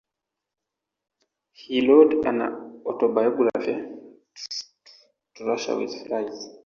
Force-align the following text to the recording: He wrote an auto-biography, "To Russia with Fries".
He 1.51 1.87
wrote 1.87 2.25
an 2.25 2.41
auto-biography, 2.83 3.85
"To 5.35 5.45
Russia 5.45 5.75
with 5.77 5.93
Fries". 6.07 6.49